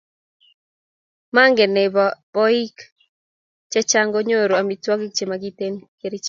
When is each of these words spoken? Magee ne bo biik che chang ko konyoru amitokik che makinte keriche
Magee 1.35 1.67
ne 1.73 1.83
bo 1.95 2.05
biik 2.33 2.77
che 3.71 3.79
chang 3.89 4.09
ko 4.13 4.19
konyoru 4.21 4.53
amitokik 4.55 5.11
che 5.17 5.23
makinte 5.29 5.65
keriche 5.99 6.19